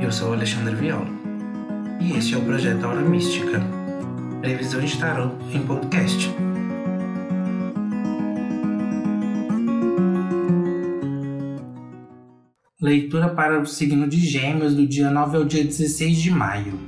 Eu 0.00 0.10
sou 0.10 0.32
Alexandre 0.32 0.74
Viola 0.74 1.06
e 2.00 2.16
este 2.16 2.34
é 2.34 2.38
o 2.38 2.40
projeto 2.40 2.84
Aura 2.84 3.02
Mística, 3.02 3.60
previsão 4.40 4.80
de 4.80 4.96
em 5.54 5.62
podcast. 5.62 6.34
Leitura 12.80 13.28
para 13.28 13.60
o 13.60 13.66
signo 13.66 14.08
de 14.08 14.20
Gêmeos 14.20 14.74
do 14.74 14.86
dia 14.86 15.10
9 15.10 15.36
ao 15.36 15.44
dia 15.44 15.62
16 15.62 16.16
de 16.16 16.30
maio. 16.30 16.80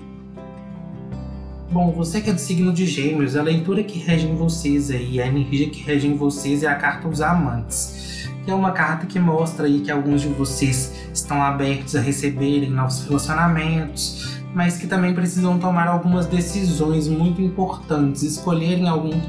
Bom, 1.71 1.93
você 1.93 2.23
que 2.23 2.31
é 2.31 2.33
do 2.33 2.41
signo 2.41 2.73
de 2.73 2.87
Gêmeos, 2.87 3.37
a 3.37 3.43
leitura 3.43 3.85
que 3.85 3.99
rege 3.99 4.27
em 4.27 4.37
vocês 4.37 4.91
aí, 4.91 5.21
a 5.21 5.27
energia 5.27 5.69
que 5.69 5.83
rege 5.83 6.07
em 6.07 6.17
vocês 6.17 6.63
é 6.63 6.67
a 6.67 6.77
carta 6.77 7.07
dos 7.07 7.21
amantes 7.21 8.13
que 8.45 8.51
é 8.51 8.55
uma 8.55 8.73
carta 8.73 9.07
que 9.07 9.19
mostra 9.19 9.67
aí 9.67 9.81
que 9.81 9.91
alguns 9.91 10.23
de 10.23 10.29
vocês 10.29 10.93
estão 11.13 11.43
abertos 11.43 11.95
a 11.95 12.01
receberem 12.01 12.71
novos 12.71 13.05
relacionamentos, 13.05 14.39
mas 14.55 14.77
que 14.77 14.87
também 14.87 15.15
precisam 15.15 15.59
tomar 15.59 15.89
algumas 15.89 16.27
decisões 16.27 17.09
muito 17.09 17.41
importantes, 17.41 18.23
escolherem 18.23 18.89
algum 18.89 19.21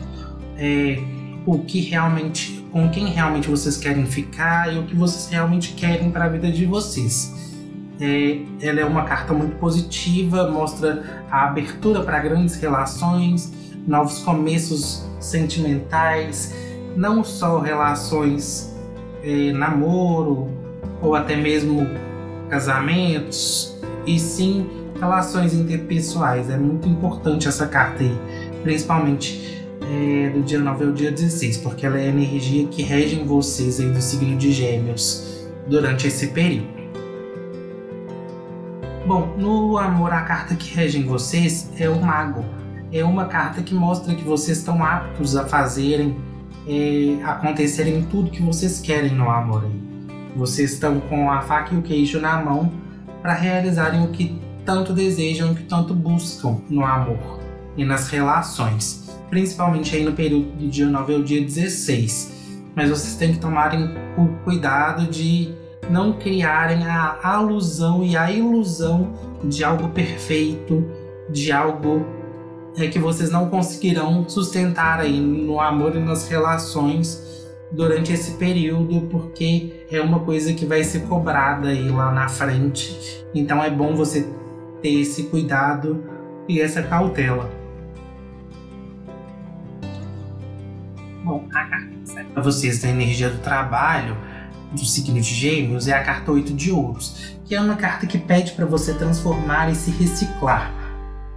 é, 0.58 1.00
o 1.46 1.60
que 1.60 1.82
realmente, 1.82 2.66
com 2.72 2.90
quem 2.90 3.08
realmente 3.08 3.50
vocês 3.50 3.78
querem 3.78 4.06
ficar 4.06 4.74
e 4.74 4.80
o 4.80 4.84
que 4.84 4.96
vocês 4.96 5.28
realmente 5.30 5.74
querem 5.74 6.12
para 6.12 6.26
a 6.26 6.30
vida 6.30 6.52
de 6.52 6.66
vocês. 6.66 7.34
É, 8.00 8.40
ela 8.62 8.80
é 8.80 8.86
uma 8.86 9.04
carta 9.04 9.34
muito 9.34 9.56
positiva, 9.58 10.50
mostra 10.50 11.26
a 11.30 11.46
abertura 11.46 12.02
para 12.02 12.20
grandes 12.20 12.56
relações, 12.56 13.52
novos 13.88 14.20
começos 14.20 15.06
sentimentais, 15.20 16.54
não 16.96 17.24
só 17.24 17.60
relações 17.60 18.74
é, 19.24 19.52
namoro 19.52 20.63
ou 21.04 21.14
até 21.14 21.36
mesmo 21.36 21.86
casamentos, 22.50 23.78
e 24.08 24.18
sim 24.18 24.66
relações 25.00 25.54
interpessoais. 25.54 26.50
É 26.50 26.58
muito 26.58 26.88
importante 26.88 27.48
essa 27.48 27.68
carta 27.68 28.04
aí, 28.04 28.18
principalmente 28.64 29.68
é, 29.82 30.30
do 30.30 30.42
dia 30.42 30.60
9 30.60 30.86
ao 30.86 30.92
dia 30.92 31.12
16, 31.12 31.58
porque 31.58 31.86
ela 31.86 32.00
é 32.00 32.06
a 32.06 32.08
energia 32.08 32.66
que 32.68 32.82
rege 32.82 33.20
em 33.20 33.26
vocês 33.26 33.80
aí 33.80 33.90
do 33.90 34.02
signo 34.02 34.38
de 34.38 34.52
Gêmeos 34.52 35.46
durante 35.68 36.08
esse 36.08 36.28
período. 36.28 36.74
Bom, 39.06 39.36
no 39.38 39.78
amor, 39.78 40.14
a 40.14 40.22
carta 40.22 40.56
que 40.56 40.74
rege 40.74 40.98
em 40.98 41.04
vocês 41.04 41.70
é 41.78 41.90
o 41.90 42.02
Mago. 42.02 42.46
É 42.94 43.04
uma 43.04 43.26
carta 43.26 43.62
que 43.62 43.74
mostra 43.74 44.16
que 44.16 44.24
vocês 44.24 44.60
estão 44.60 44.82
aptos 44.84 45.36
a 45.36 45.46
fazerem 45.46 46.16
é, 46.66 47.22
acontecerem 47.26 48.04
tudo 48.04 48.32
que 48.32 48.42
vocês 48.42 48.80
querem 48.80 49.12
no 49.14 49.30
amor. 49.30 49.66
Aí. 49.66 49.93
Vocês 50.36 50.74
estão 50.74 51.00
com 51.00 51.30
a 51.32 51.42
faca 51.42 51.74
e 51.74 51.78
o 51.78 51.82
queijo 51.82 52.20
na 52.20 52.42
mão 52.42 52.72
para 53.22 53.34
realizarem 53.34 54.04
o 54.04 54.10
que 54.10 54.42
tanto 54.66 54.94
desejam, 54.94 55.52
o 55.52 55.56
que 55.56 55.64
tanto 55.64 55.94
buscam 55.94 56.58
no 56.70 56.86
amor 56.86 57.40
e 57.78 57.84
nas 57.84 58.10
relações, 58.10 59.10
principalmente 59.30 59.96
aí 59.96 60.04
no 60.04 60.14
período 60.14 60.52
do 60.58 60.68
dia 60.68 60.88
9 60.88 61.16
ao 61.16 61.24
dia 61.24 61.42
16. 61.42 62.34
Mas 62.76 62.90
vocês 62.90 63.16
têm 63.16 63.34
que 63.34 63.40
tomarem 63.40 63.90
o 64.18 64.28
cuidado 64.44 65.08
de 65.08 65.54
não 65.90 66.14
criarem 66.14 66.86
a 66.88 67.20
alusão 67.22 68.04
e 68.04 68.16
a 68.16 68.32
ilusão 68.32 69.14
de 69.44 69.64
algo 69.64 69.90
perfeito, 69.90 70.86
de 71.30 71.52
algo 71.52 72.06
é 72.76 72.88
que 72.88 72.98
vocês 72.98 73.30
não 73.30 73.50
conseguirão 73.50 74.28
sustentar 74.28 75.00
aí 75.00 75.20
no 75.20 75.60
amor 75.60 75.96
e 75.96 76.00
nas 76.00 76.28
relações 76.28 77.22
durante 77.72 78.12
esse 78.12 78.32
período, 78.34 79.02
porque 79.12 79.83
é 79.96 80.02
uma 80.02 80.20
coisa 80.20 80.54
que 80.54 80.66
vai 80.66 80.84
ser 80.84 81.02
cobrada 81.02 81.70
aí 81.70 81.90
lá 81.90 82.12
na 82.12 82.28
frente. 82.28 83.26
Então 83.34 83.64
é 83.64 83.70
bom 83.70 83.96
você 83.96 84.28
ter 84.82 85.02
esse 85.02 85.24
cuidado 85.24 86.04
e 86.48 86.60
essa 86.60 86.84
cautela. 86.84 87.52
Bom, 91.24 91.48
a 91.54 91.66
carta 91.66 91.94
para 92.34 92.44
vocês 92.44 92.82
da 92.82 92.90
energia 92.90 93.30
do 93.30 93.40
trabalho 93.40 94.18
do 94.72 94.86
signo 94.86 95.22
de 95.22 95.34
Gêmeos 95.34 95.88
é 95.88 95.94
a 95.94 96.04
carta 96.04 96.32
8 96.32 96.54
de 96.54 96.72
Ouros, 96.72 97.38
que 97.46 97.54
é 97.54 97.62
uma 97.62 97.76
carta 97.76 98.08
que 98.08 98.18
pede 98.18 98.54
para 98.54 98.66
você 98.66 98.94
transformar 98.94 99.70
e 99.72 99.76
se 99.76 99.92
reciclar 99.92 100.84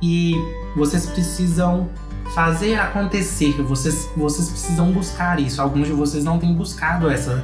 e 0.03 0.35
vocês 0.75 1.07
precisam 1.07 1.89
fazer 2.35 2.75
acontecer, 2.75 3.53
vocês, 3.63 4.11
vocês 4.17 4.49
precisam 4.49 4.93
buscar 4.93 5.41
isso. 5.41 5.63
Alguns 5.63 5.87
de 5.87 5.93
vocês 5.93 6.25
não 6.25 6.39
têm 6.39 6.55
buscado 6.55 7.09
essa, 7.09 7.43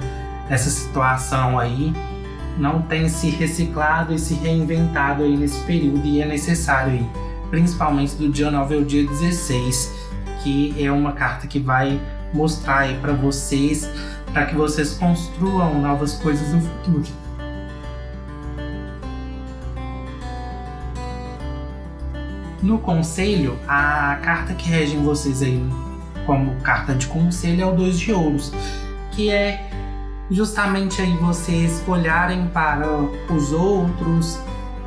essa 0.48 0.70
situação 0.70 1.58
aí, 1.58 1.92
não 2.58 2.82
têm 2.82 3.08
se 3.08 3.30
reciclado 3.30 4.12
e 4.12 4.18
se 4.18 4.34
reinventado 4.34 5.22
aí 5.22 5.36
nesse 5.36 5.60
período 5.60 6.04
e 6.04 6.20
é 6.20 6.26
necessário 6.26 6.92
aí, 6.92 7.10
principalmente 7.50 8.14
do 8.16 8.28
dia 8.28 8.50
9 8.50 8.74
ao 8.74 8.84
dia 8.84 9.06
16, 9.06 9.92
que 10.42 10.74
é 10.82 10.90
uma 10.90 11.12
carta 11.12 11.46
que 11.46 11.58
vai 11.58 12.00
mostrar 12.32 12.80
aí 12.80 12.98
para 12.98 13.12
vocês, 13.12 13.88
para 14.32 14.46
que 14.46 14.54
vocês 14.54 14.94
construam 14.94 15.80
novas 15.80 16.14
coisas 16.14 16.52
no 16.52 16.60
futuro. 16.60 17.22
No 22.62 22.78
conselho, 22.78 23.58
a 23.66 24.20
carta 24.22 24.54
que 24.54 24.68
rege 24.68 24.96
vocês 24.96 25.42
aí 25.42 25.60
como 26.24 26.54
carta 26.60 26.94
de 26.94 27.08
conselho 27.08 27.62
é 27.62 27.66
o 27.66 27.72
dois 27.74 27.98
de 27.98 28.12
ouros, 28.12 28.52
que 29.10 29.30
é 29.30 29.68
justamente 30.32 31.00
aí 31.00 31.16
vocês 31.18 31.82
olharem 31.86 32.48
para 32.48 32.86
os 33.30 33.52
outros 33.52 34.38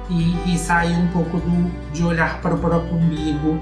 e, 0.09 0.53
e 0.53 0.57
sair 0.57 0.95
um 0.95 1.07
pouco 1.07 1.37
do, 1.37 1.71
de 1.91 2.03
olhar 2.03 2.41
para 2.41 2.55
o 2.55 2.57
próprio 2.57 2.95
umbigo, 2.95 3.59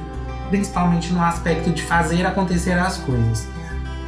principalmente 0.50 1.14
no 1.14 1.24
aspecto 1.24 1.72
de 1.72 1.84
fazer 1.84 2.26
acontecer 2.26 2.74
as 2.74 2.98
coisas. 2.98 3.48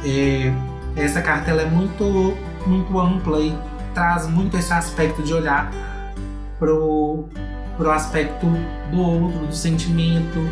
É, 0.04 0.52
essa 0.96 1.20
carta 1.20 1.50
é 1.50 1.66
muito, 1.66 2.36
muito 2.66 2.98
ampla 2.98 3.40
e 3.40 3.56
traz 3.94 4.26
muito 4.28 4.56
esse 4.56 4.72
aspecto 4.72 5.22
de 5.22 5.32
olhar 5.32 5.70
pro 6.58 7.28
pro 7.76 7.90
aspecto 7.90 8.46
do 8.90 9.00
outro, 9.00 9.46
do 9.46 9.54
sentimento, 9.54 10.48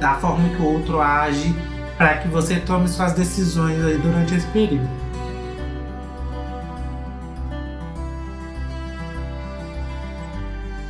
da 0.00 0.14
forma 0.14 0.48
que 0.48 0.62
o 0.62 0.74
outro 0.74 1.00
age, 1.00 1.54
para 1.96 2.18
que 2.18 2.28
você 2.28 2.56
tome 2.60 2.88
suas 2.88 3.12
decisões 3.12 3.76
durante 4.00 4.34
esse 4.34 4.46
período. 4.46 4.88